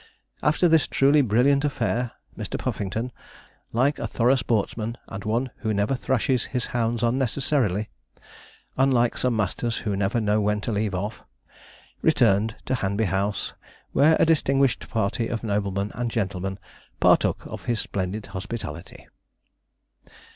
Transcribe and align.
After 0.41 0.67
this 0.67 0.87
truly 0.87 1.21
brilliant 1.21 1.63
affair, 1.63 2.13
Mr. 2.35 2.57
Puffington, 2.57 3.11
like 3.71 3.99
a 3.99 4.07
thorough 4.07 4.33
sportsman, 4.33 4.97
and 5.07 5.23
one 5.23 5.51
who 5.57 5.75
never 5.75 5.93
thrashes 5.93 6.45
his 6.45 6.65
hounds 6.73 7.03
unnecessarily 7.03 7.91
unlike 8.77 9.15
some 9.15 9.35
masters 9.35 9.77
who 9.77 9.95
never 9.95 10.19
know 10.19 10.41
when 10.41 10.59
to 10.61 10.71
leave 10.71 10.95
off 10.95 11.21
returned 12.01 12.55
to 12.65 12.73
Hanby 12.73 13.05
House, 13.05 13.53
where 13.91 14.17
a 14.19 14.25
distinguished 14.25 14.89
party 14.89 15.27
of 15.27 15.43
noblemen 15.43 15.91
and 15.93 16.09
gentlemen 16.09 16.57
partook 16.99 17.45
of 17.45 17.65
his 17.65 17.79
splendid 17.79 18.25
hospitality. 18.33 19.07